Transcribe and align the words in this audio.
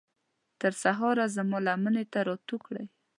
تر 0.61 0.73
سهاره 0.83 1.25
زما 1.35 1.57
لمنې 1.67 2.03
ته 2.11 2.19
راتوی 2.27 2.59
کړئ 2.65 2.85